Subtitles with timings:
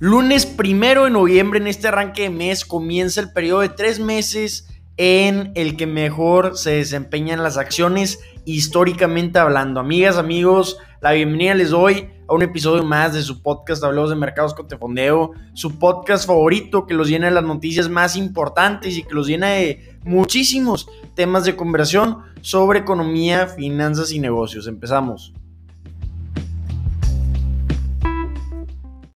[0.00, 4.68] Lunes primero de noviembre, en este arranque de mes, comienza el periodo de tres meses
[4.96, 9.80] en el que mejor se desempeñan las acciones históricamente hablando.
[9.80, 14.14] Amigas, amigos, la bienvenida les doy a un episodio más de su podcast Hablamos de
[14.14, 19.02] Mercados con Tefondeo, su podcast favorito que los llena de las noticias más importantes y
[19.02, 24.68] que los llena de muchísimos temas de conversación sobre economía, finanzas y negocios.
[24.68, 25.32] Empezamos.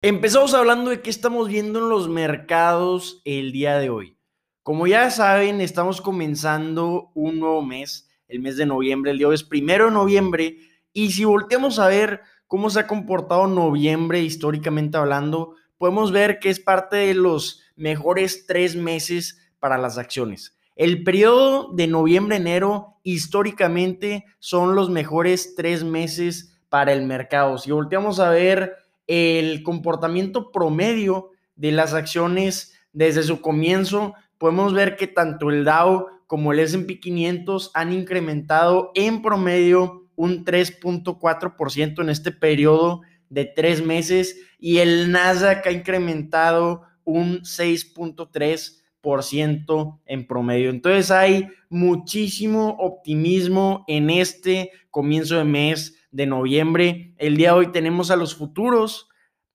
[0.03, 4.17] Empezamos hablando de qué estamos viendo en los mercados el día de hoy.
[4.63, 9.29] Como ya saben, estamos comenzando un nuevo mes, el mes de noviembre, el día de
[9.29, 10.57] hoy es primero de noviembre,
[10.91, 16.49] y si volteamos a ver cómo se ha comportado noviembre históricamente hablando, podemos ver que
[16.49, 20.57] es parte de los mejores tres meses para las acciones.
[20.75, 27.59] El periodo de noviembre-enero históricamente son los mejores tres meses para el mercado.
[27.59, 28.80] Si volteamos a ver
[29.11, 36.05] el comportamiento promedio de las acciones desde su comienzo, podemos ver que tanto el Dow
[36.27, 43.83] como el S&P 500 han incrementado en promedio un 3.4% en este periodo de tres
[43.83, 50.69] meses y el Nasdaq ha incrementado un 6.3% en promedio.
[50.69, 57.13] Entonces hay muchísimo optimismo en este comienzo de mes de noviembre.
[57.17, 59.07] El día de hoy tenemos a los futuros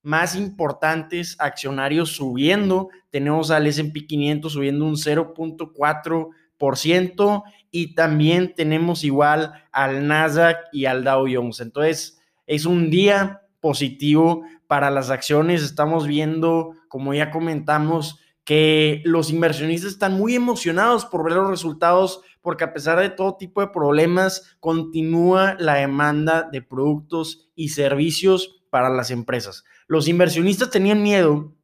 [0.02, 2.90] más importantes accionarios subiendo.
[3.10, 11.04] Tenemos al SP 500 subiendo un 0.4% y también tenemos igual al Nasdaq y al
[11.04, 11.60] Dow Jones.
[11.60, 15.62] Entonces, es un día positivo para las acciones.
[15.62, 22.22] Estamos viendo, como ya comentamos, que los inversionistas están muy emocionados por ver los resultados
[22.40, 28.62] porque a pesar de todo tipo de problemas, continúa la demanda de productos y servicios
[28.70, 29.64] para las empresas.
[29.88, 31.56] Los inversionistas tenían miedo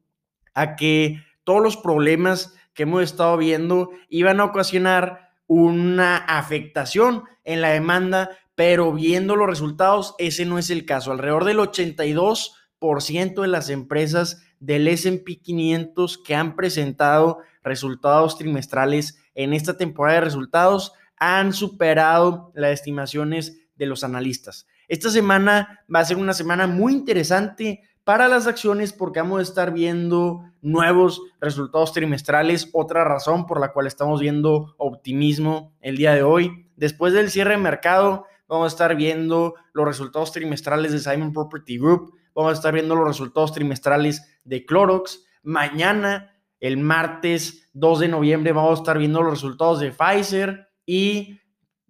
[0.53, 7.61] a que todos los problemas que hemos estado viendo iban a ocasionar una afectación en
[7.61, 11.13] la demanda, pero viendo los resultados, ese no es el caso.
[11.13, 19.53] Alrededor del 82% de las empresas del SP 500 que han presentado resultados trimestrales en
[19.53, 24.65] esta temporada de resultados han superado las estimaciones de los analistas.
[24.87, 29.43] Esta semana va a ser una semana muy interesante para las acciones porque vamos a
[29.43, 36.13] estar viendo nuevos resultados trimestrales, otra razón por la cual estamos viendo optimismo el día
[36.13, 36.67] de hoy.
[36.77, 41.77] Después del cierre de mercado, vamos a estar viendo los resultados trimestrales de Simon Property
[41.77, 45.25] Group, vamos a estar viendo los resultados trimestrales de Clorox.
[45.43, 51.39] Mañana el martes 2 de noviembre vamos a estar viendo los resultados de Pfizer y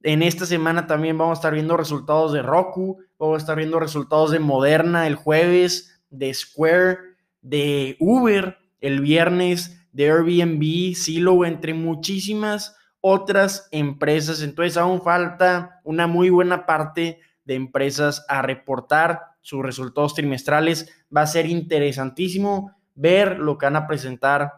[0.02, 3.80] en esta semana también vamos a estar viendo resultados de Roku, vamos a estar viendo
[3.80, 6.98] resultados de Moderna el jueves, de Square,
[7.42, 14.42] de Uber el viernes, de Airbnb, Silo, entre muchísimas otras empresas.
[14.42, 20.92] Entonces aún falta una muy buena parte de empresas a reportar sus resultados trimestrales.
[21.16, 24.52] Va a ser interesantísimo ver lo que van a presentar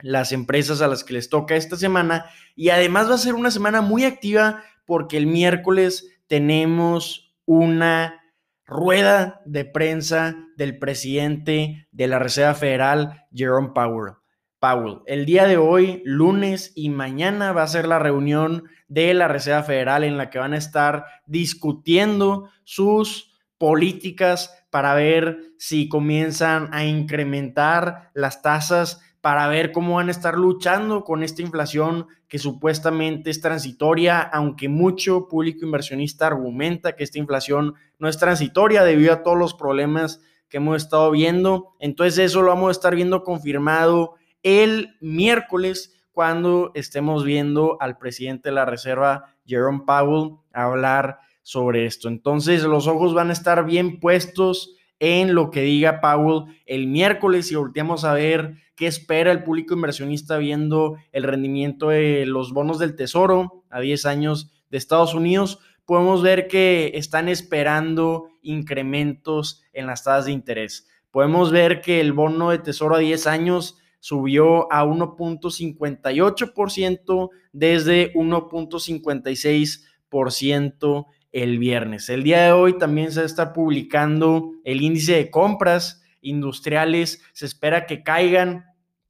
[0.00, 2.26] las empresas a las que les toca esta semana.
[2.54, 8.20] Y además va a ser una semana muy activa porque el miércoles tenemos una
[8.66, 14.14] rueda de prensa del presidente de la Reserva Federal, Jerome Powell.
[14.58, 15.00] Powell.
[15.06, 19.62] El día de hoy, lunes y mañana va a ser la reunión de la Reserva
[19.62, 26.84] Federal en la que van a estar discutiendo sus políticas para ver si comienzan a
[26.84, 33.28] incrementar las tasas para ver cómo van a estar luchando con esta inflación que supuestamente
[33.28, 39.24] es transitoria, aunque mucho público inversionista argumenta que esta inflación no es transitoria debido a
[39.24, 41.74] todos los problemas que hemos estado viendo.
[41.80, 48.50] Entonces eso lo vamos a estar viendo confirmado el miércoles cuando estemos viendo al presidente
[48.50, 52.08] de la Reserva, Jerome Powell, hablar sobre esto.
[52.08, 57.52] Entonces los ojos van a estar bien puestos en lo que diga Powell el miércoles
[57.52, 62.80] y volteamos a ver qué espera el público inversionista viendo el rendimiento de los bonos
[62.80, 65.60] del tesoro a 10 años de Estados Unidos.
[65.84, 70.88] Podemos ver que están esperando incrementos en las tasas de interés.
[71.12, 81.06] Podemos ver que el bono de tesoro a 10 años subió a 1.58% desde 1.56%
[81.32, 82.08] el viernes.
[82.08, 87.22] El día de hoy también se está publicando el índice de compras industriales.
[87.32, 88.64] Se espera que caigan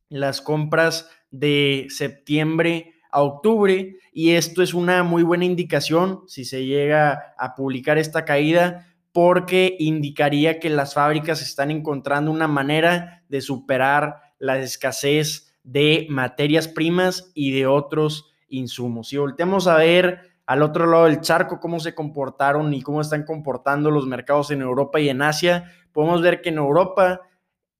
[0.09, 6.65] las compras de septiembre a octubre y esto es una muy buena indicación si se
[6.65, 13.41] llega a publicar esta caída porque indicaría que las fábricas están encontrando una manera de
[13.41, 19.09] superar la escasez de materias primas y de otros insumos.
[19.09, 23.25] Si volteamos a ver al otro lado del charco cómo se comportaron y cómo están
[23.25, 27.23] comportando los mercados en Europa y en Asia, podemos ver que en Europa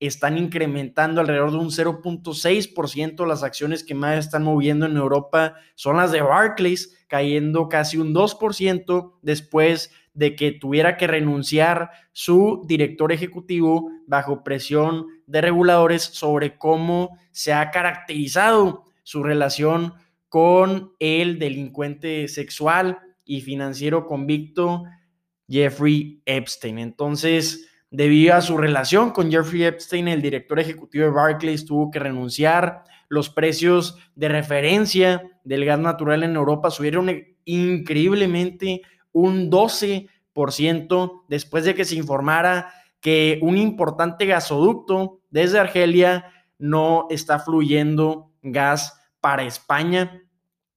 [0.01, 3.27] están incrementando alrededor de un 0.6%.
[3.27, 8.15] Las acciones que más están moviendo en Europa son las de Barclays, cayendo casi un
[8.15, 16.59] 2% después de que tuviera que renunciar su director ejecutivo bajo presión de reguladores sobre
[16.59, 19.95] cómo se ha caracterizado su relación
[20.29, 24.85] con el delincuente sexual y financiero convicto
[25.49, 26.79] Jeffrey Epstein.
[26.79, 31.99] Entonces, debido a su relación con Jeffrey Epstein, el director ejecutivo de Barclays tuvo que
[31.99, 32.85] renunciar.
[33.09, 37.11] Los precios de referencia del gas natural en Europa subieron
[37.45, 38.83] increíblemente
[39.13, 47.39] un 12% después de que se informara que un importante gasoducto desde Argelia no está
[47.39, 50.23] fluyendo gas para España.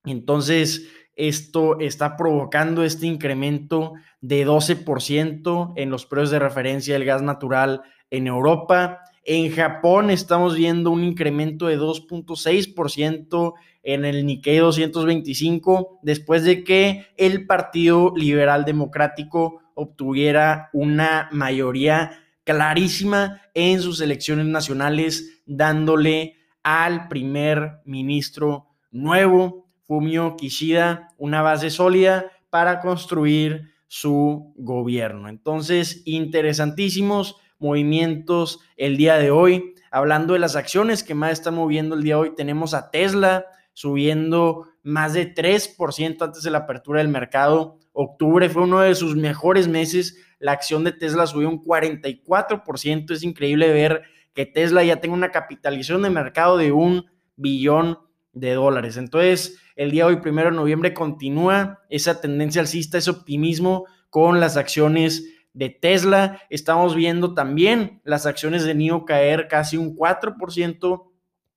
[0.05, 7.21] Entonces, esto está provocando este incremento de 12% en los precios de referencia del gas
[7.21, 9.01] natural en Europa.
[9.25, 13.53] En Japón estamos viendo un incremento de 2.6%
[13.83, 22.11] en el Nikkei 225 después de que el Partido Liberal Democrático obtuviera una mayoría
[22.43, 32.31] clarísima en sus elecciones nacionales, dándole al primer ministro nuevo, Fumio Kishida, una base sólida
[32.49, 35.29] para construir su gobierno.
[35.29, 39.73] Entonces, interesantísimos movimientos el día de hoy.
[39.91, 43.45] Hablando de las acciones que más están moviendo el día de hoy, tenemos a Tesla
[43.73, 47.77] subiendo más de 3% antes de la apertura del mercado.
[47.91, 50.17] Octubre fue uno de sus mejores meses.
[50.37, 53.11] La acción de Tesla subió un 44%.
[53.11, 54.03] Es increíble ver
[54.33, 57.05] que Tesla ya tenga una capitalización de mercado de un
[57.35, 57.99] billón
[58.33, 58.97] de dólares.
[58.97, 64.39] Entonces, el día de hoy, primero de noviembre, continúa esa tendencia alcista, ese optimismo con
[64.39, 66.41] las acciones de Tesla.
[66.49, 71.11] Estamos viendo también las acciones de NIO caer casi un 4%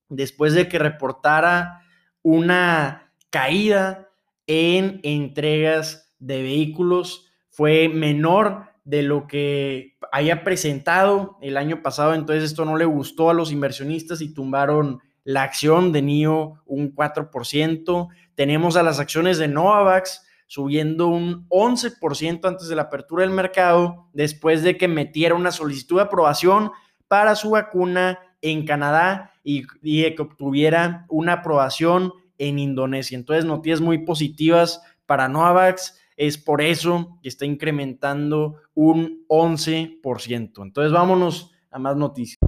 [0.09, 1.83] después de que reportara
[2.23, 4.11] una caída
[4.47, 7.29] en entregas de vehículos.
[7.51, 13.31] Fue menor de lo que haya presentado el año pasado, entonces esto no le gustó
[13.31, 18.09] a los inversionistas y tumbaron la acción de NIO un 4%.
[18.35, 24.09] Tenemos a las acciones de Novavax subiendo un 11% antes de la apertura del mercado,
[24.13, 26.73] después de que metiera una solicitud de aprobación
[27.09, 33.17] para su vacuna en Canadá y, y que obtuviera una aprobación en Indonesia.
[33.17, 36.02] Entonces, noticias muy positivas para Novavax.
[36.23, 40.63] Es por eso que está incrementando un 11%.
[40.63, 42.39] Entonces, vámonos a más noticias.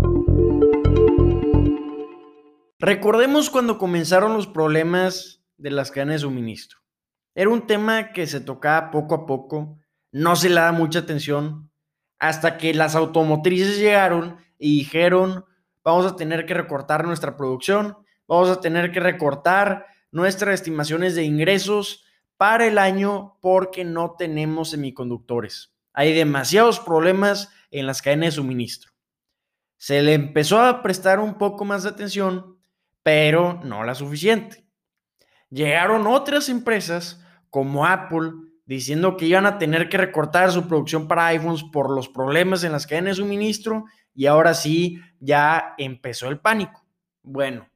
[2.79, 6.79] Recordemos cuando comenzaron los problemas de las cadenas de suministro.
[7.35, 9.81] Era un tema que se tocaba poco a poco,
[10.13, 11.69] no se le da mucha atención,
[12.21, 15.47] hasta que las automotrices llegaron y dijeron,
[15.83, 17.97] vamos a tener que recortar nuestra producción,
[18.29, 22.04] vamos a tener que recortar nuestras estimaciones de ingresos
[22.37, 25.73] para el año porque no tenemos semiconductores.
[25.93, 28.93] Hay demasiados problemas en las cadenas de suministro.
[29.77, 32.55] Se le empezó a prestar un poco más de atención
[33.05, 34.65] pero no la suficiente.
[35.51, 38.33] Llegaron otras empresas como Apple
[38.67, 42.73] diciendo que iban a tener que recortar su producción para iPhones por los problemas en
[42.73, 46.85] las cadenas de suministro y ahora sí ya empezó el pánico.
[47.23, 47.69] Bueno,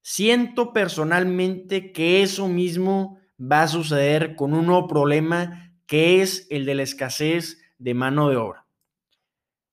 [0.00, 6.66] siento personalmente que eso mismo va a suceder con un nuevo problema que es el
[6.66, 8.66] de la escasez de mano de obra.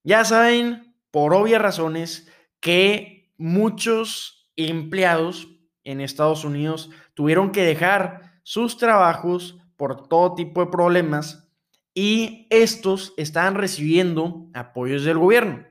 [0.02, 2.28] Ya saben, por obvias razones,
[2.60, 5.48] que muchos empleados
[5.84, 11.48] en Estados Unidos tuvieron que dejar sus trabajos por todo tipo de problemas
[11.94, 15.66] y estos estaban recibiendo apoyos del gobierno,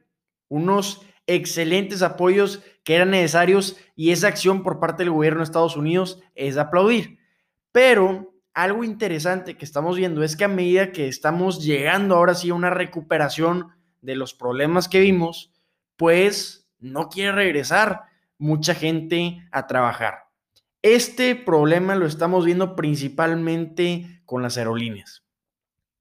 [0.47, 5.75] unos excelentes apoyos que eran necesarios y esa acción por parte del gobierno de Estados
[5.75, 7.19] Unidos es aplaudir.
[7.77, 12.49] Pero algo interesante que estamos viendo es que a medida que estamos llegando ahora sí
[12.49, 13.67] a una recuperación
[14.01, 15.53] de los problemas que vimos,
[15.95, 18.05] pues no quiere regresar
[18.39, 20.23] mucha gente a trabajar.
[20.81, 25.23] Este problema lo estamos viendo principalmente con las aerolíneas.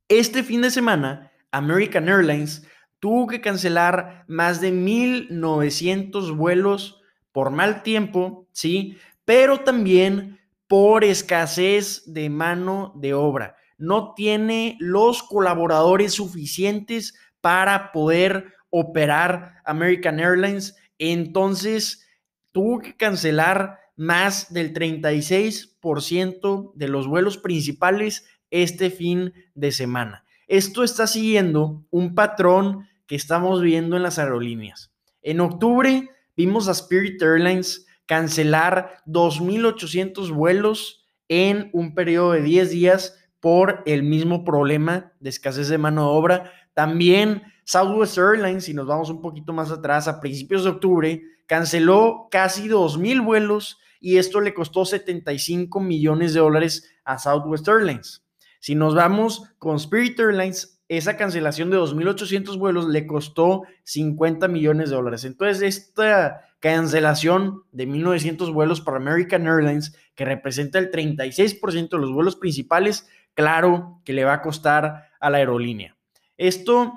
[0.09, 2.66] Este fin de semana, American Airlines
[3.00, 7.02] tuvo que cancelar más de 1.900 vuelos
[7.33, 8.97] por mal tiempo, ¿sí?
[9.26, 10.37] Pero también
[10.68, 13.56] por escasez de mano de obra.
[13.78, 20.76] no tiene los colaboradores suficientes para poder operar American Airlines.
[20.99, 22.06] Entonces
[22.52, 30.25] tuvo que cancelar más del 36% de los vuelos principales este fin de semana.
[30.46, 34.92] Esto está siguiendo un patrón que estamos viendo en las aerolíneas.
[35.23, 43.18] En octubre vimos a Spirit Airlines cancelar 2.800 vuelos en un periodo de 10 días
[43.40, 46.52] por el mismo problema de escasez de mano de obra.
[46.75, 52.28] También Southwest Airlines, si nos vamos un poquito más atrás, a principios de octubre, canceló
[52.30, 58.25] casi 2.000 vuelos y esto le costó 75 millones de dólares a Southwest Airlines.
[58.60, 64.90] Si nos vamos con Spirit Airlines, esa cancelación de 2.800 vuelos le costó 50 millones
[64.90, 65.25] de dólares.
[65.25, 72.12] Entonces, esta cancelación de 1.900 vuelos para American Airlines, que representa el 36% de los
[72.12, 75.97] vuelos principales, claro que le va a costar a la aerolínea.
[76.37, 76.93] Esto,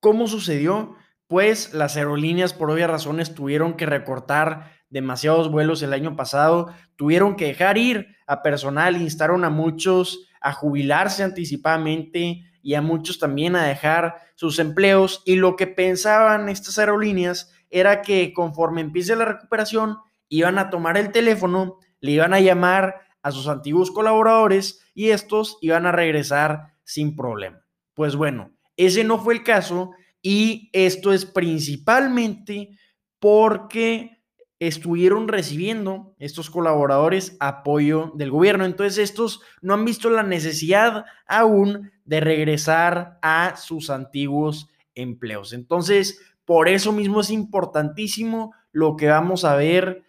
[0.00, 0.96] ¿cómo sucedió?
[1.28, 7.36] Pues las aerolíneas, por obvias razones, tuvieron que recortar demasiados vuelos el año pasado, tuvieron
[7.36, 13.56] que dejar ir a personal, instaron a muchos a jubilarse anticipadamente y a muchos también
[13.56, 19.24] a dejar sus empleos y lo que pensaban estas aerolíneas era que conforme empiece la
[19.24, 19.98] recuperación
[20.28, 25.58] iban a tomar el teléfono, le iban a llamar a sus antiguos colaboradores y estos
[25.60, 27.64] iban a regresar sin problema.
[27.94, 32.70] Pues bueno, ese no fue el caso y esto es principalmente
[33.18, 34.19] porque
[34.60, 38.66] estuvieron recibiendo estos colaboradores apoyo del gobierno.
[38.66, 45.54] Entonces estos no han visto la necesidad aún de regresar a sus antiguos empleos.
[45.54, 50.04] Entonces, por eso mismo es importantísimo lo que vamos a ver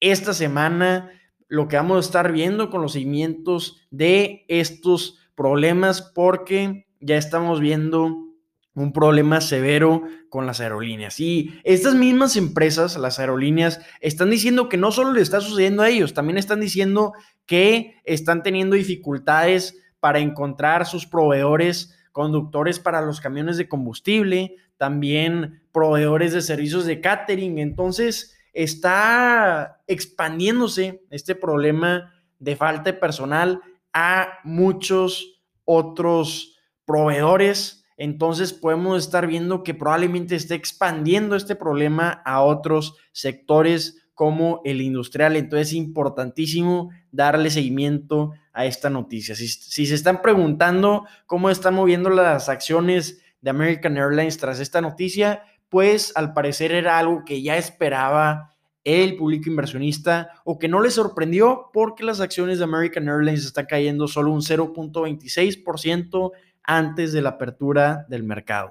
[0.00, 1.10] esta semana,
[1.48, 7.58] lo que vamos a estar viendo con los seguimientos de estos problemas, porque ya estamos
[7.58, 8.27] viendo
[8.82, 11.20] un problema severo con las aerolíneas.
[11.20, 15.88] Y estas mismas empresas, las aerolíneas, están diciendo que no solo le está sucediendo a
[15.88, 17.12] ellos, también están diciendo
[17.46, 25.62] que están teniendo dificultades para encontrar sus proveedores, conductores para los camiones de combustible, también
[25.72, 27.58] proveedores de servicios de catering.
[27.58, 33.60] Entonces, está expandiéndose este problema de falta de personal
[33.92, 42.42] a muchos otros proveedores entonces podemos estar viendo que probablemente esté expandiendo este problema a
[42.42, 45.34] otros sectores como el industrial.
[45.36, 49.34] Entonces es importantísimo darle seguimiento a esta noticia.
[49.34, 55.42] Si, se están preguntando cómo están moviendo las acciones de American Airlines tras esta noticia,
[55.68, 60.90] pues al parecer era algo que ya esperaba el público inversionista o que no le
[60.90, 66.30] sorprendió porque las acciones de American Airlines están cayendo solo un 0.26%
[66.68, 68.70] antes de la apertura del mercado.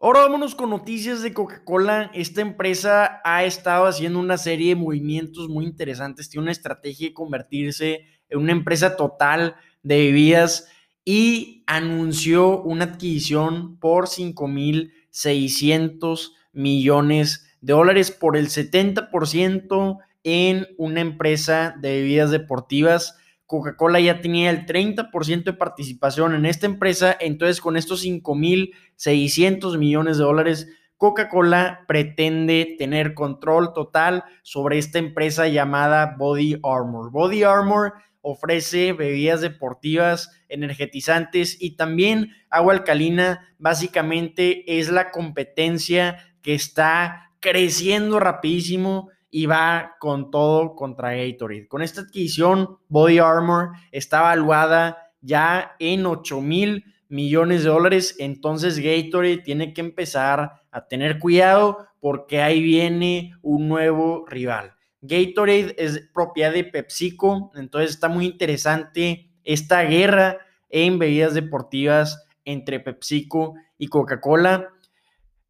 [0.00, 2.10] Ahora vámonos con noticias de Coca-Cola.
[2.14, 6.28] Esta empresa ha estado haciendo una serie de movimientos muy interesantes.
[6.28, 10.66] Tiene una estrategia de convertirse en una empresa total de bebidas
[11.04, 21.76] y anunció una adquisición por 5.600 millones de dólares por el 70% en una empresa
[21.80, 23.14] de bebidas deportivas
[23.48, 30.18] Coca-Cola ya tenía el 30% de participación en esta empresa, entonces con estos 5.600 millones
[30.18, 37.10] de dólares, Coca-Cola pretende tener control total sobre esta empresa llamada Body Armor.
[37.10, 43.48] Body Armor ofrece bebidas deportivas, energetizantes y también agua alcalina.
[43.58, 51.68] Básicamente es la competencia que está creciendo rapidísimo y va con todo contra Gatorade.
[51.68, 58.78] Con esta adquisición, Body Armor está valuada ya en 8 mil millones de dólares, entonces
[58.78, 64.74] Gatorade tiene que empezar a tener cuidado porque ahí viene un nuevo rival.
[65.00, 72.80] Gatorade es propiedad de PepsiCo, entonces está muy interesante esta guerra en bebidas deportivas entre
[72.80, 74.68] PepsiCo y Coca-Cola.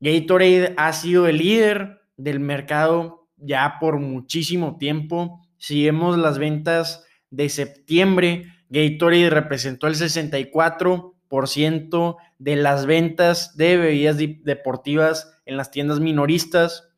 [0.01, 5.41] Gatorade ha sido el líder del mercado ya por muchísimo tiempo.
[5.57, 14.17] Si vemos las ventas de septiembre, Gatorade representó el 64% de las ventas de bebidas
[14.19, 16.91] deportivas en las tiendas minoristas.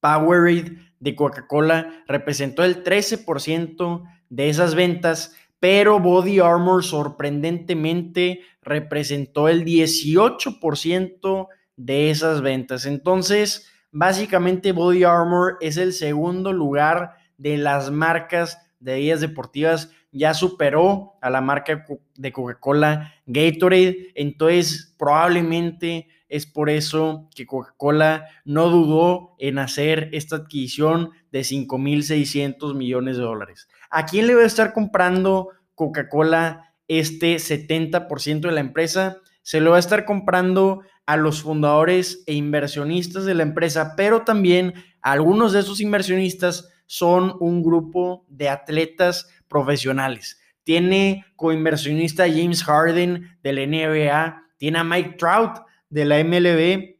[0.00, 9.64] Powerade de Coca-Cola representó el 13% de esas ventas, pero Body Armor sorprendentemente representó el
[9.64, 12.86] 18% de esas ventas.
[12.86, 20.34] Entonces, Básicamente Body Armor es el segundo lugar de las marcas de bebidas deportivas ya
[20.34, 21.84] superó a la marca
[22.14, 24.12] de Coca-Cola Gatorade.
[24.14, 32.74] Entonces, probablemente es por eso que Coca-Cola no dudó en hacer esta adquisición de 5.600
[32.74, 33.68] millones de dólares.
[33.90, 39.18] ¿A quién le va a estar comprando Coca-Cola este 70% de la empresa?
[39.42, 44.22] Se lo va a estar comprando a los fundadores e inversionistas de la empresa, pero
[44.22, 50.40] también algunos de esos inversionistas son un grupo de atletas profesionales.
[50.64, 55.58] Tiene coinversionista James Harden del NBA, tiene a Mike Trout
[55.90, 56.96] de la MLB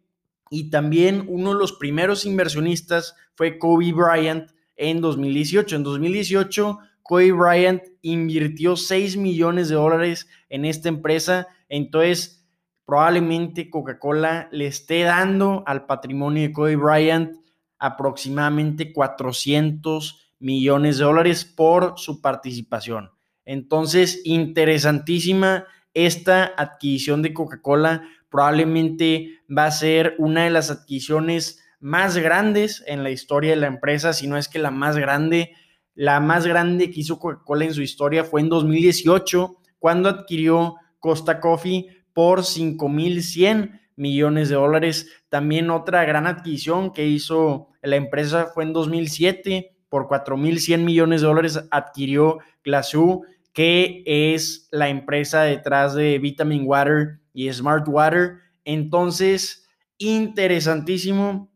[0.50, 5.76] y también uno de los primeros inversionistas fue Kobe Bryant en 2018.
[5.76, 11.48] En 2018, Kobe Bryant invirtió 6 millones de dólares en esta empresa.
[11.68, 12.41] Entonces,
[12.84, 17.36] probablemente Coca-Cola le esté dando al patrimonio de Kobe Bryant
[17.78, 23.10] aproximadamente 400 millones de dólares por su participación.
[23.44, 32.16] Entonces, interesantísima esta adquisición de Coca-Cola probablemente va a ser una de las adquisiciones más
[32.16, 35.52] grandes en la historia de la empresa, si no es que la más grande.
[35.94, 41.40] La más grande que hizo Coca-Cola en su historia fue en 2018, cuando adquirió Costa
[41.40, 45.08] Coffee por 5.100 millones de dólares.
[45.28, 51.26] También otra gran adquisición que hizo la empresa fue en 2007, por 4.100 millones de
[51.26, 58.38] dólares adquirió Glazoo, que es la empresa detrás de Vitamin Water y Smart Water.
[58.64, 61.50] Entonces, interesantísimo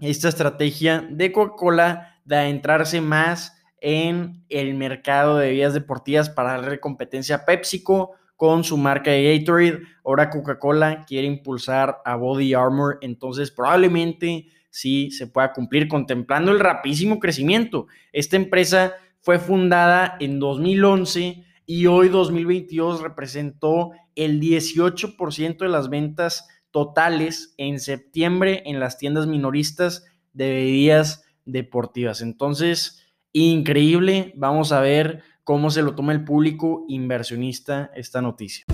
[0.00, 6.80] esta estrategia de Coca-Cola de adentrarse más en el mercado de bebidas deportivas para darle
[6.80, 9.82] competencia a PepsiCo con su marca de Gatorade.
[10.04, 16.60] Ahora Coca-Cola quiere impulsar a Body Armor, entonces probablemente sí se pueda cumplir contemplando el
[16.60, 17.88] rapidísimo crecimiento.
[18.12, 26.46] Esta empresa fue fundada en 2011 y hoy 2022 representó el 18% de las ventas
[26.70, 32.22] totales en septiembre en las tiendas minoristas de bebidas deportivas.
[32.22, 38.66] Entonces, increíble, vamos a ver cómo se lo toma el público inversionista esta noticia.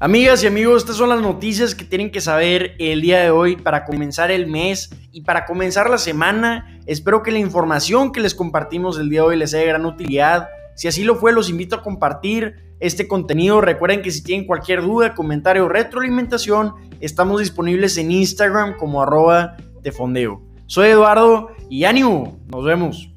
[0.00, 3.54] Amigas y amigos, estas son las noticias que tienen que saber el día de hoy
[3.54, 6.80] para comenzar el mes y para comenzar la semana.
[6.86, 9.86] Espero que la información que les compartimos el día de hoy les sea de gran
[9.86, 10.48] utilidad.
[10.74, 13.60] Si así lo fue, los invito a compartir este contenido.
[13.60, 19.56] Recuerden que si tienen cualquier duda, comentario o retroalimentación, estamos disponibles en Instagram como arroba
[19.82, 20.49] de fondeo.
[20.70, 23.10] Soy Eduardo y ánimo, nos vemos.